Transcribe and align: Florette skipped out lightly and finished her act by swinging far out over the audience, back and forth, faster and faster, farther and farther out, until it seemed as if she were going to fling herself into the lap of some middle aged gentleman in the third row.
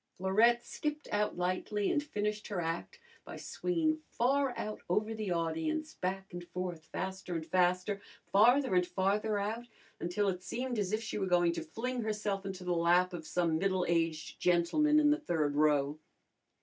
Florette 0.17 0.65
skipped 0.65 1.07
out 1.11 1.37
lightly 1.37 1.91
and 1.91 2.01
finished 2.01 2.47
her 2.47 2.59
act 2.59 2.99
by 3.23 3.37
swinging 3.37 3.99
far 4.09 4.51
out 4.57 4.81
over 4.89 5.13
the 5.13 5.29
audience, 5.29 5.93
back 5.93 6.33
and 6.33 6.43
forth, 6.43 6.85
faster 6.85 7.35
and 7.35 7.45
faster, 7.45 8.01
farther 8.31 8.73
and 8.73 8.87
farther 8.87 9.37
out, 9.37 9.67
until 9.99 10.27
it 10.27 10.41
seemed 10.41 10.79
as 10.79 10.91
if 10.91 11.03
she 11.03 11.19
were 11.19 11.27
going 11.27 11.51
to 11.51 11.61
fling 11.61 12.01
herself 12.01 12.47
into 12.47 12.63
the 12.63 12.73
lap 12.73 13.13
of 13.13 13.27
some 13.27 13.59
middle 13.59 13.85
aged 13.87 14.39
gentleman 14.39 14.99
in 14.99 15.11
the 15.11 15.19
third 15.19 15.53
row. 15.55 15.99